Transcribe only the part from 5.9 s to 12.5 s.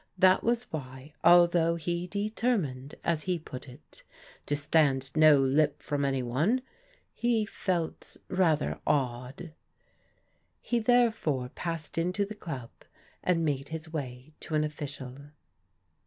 any one," he felt rather awed. He therefore passed into the